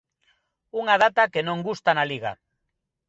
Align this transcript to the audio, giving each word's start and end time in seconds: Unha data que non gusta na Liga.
Unha 0.81 0.95
data 1.03 1.31
que 1.33 1.45
non 1.47 1.63
gusta 1.67 1.89
na 1.93 2.05
Liga. 2.11 2.31